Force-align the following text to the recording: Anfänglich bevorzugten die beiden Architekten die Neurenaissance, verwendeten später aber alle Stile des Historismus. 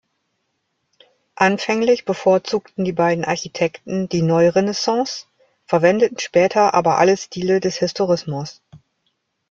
Anfänglich 1.35 2.05
bevorzugten 2.05 2.85
die 2.85 2.91
beiden 2.91 3.23
Architekten 3.23 4.09
die 4.09 4.23
Neurenaissance, 4.23 5.27
verwendeten 5.67 6.17
später 6.17 6.73
aber 6.73 6.97
alle 6.97 7.15
Stile 7.17 7.59
des 7.59 7.75
Historismus. 7.77 8.63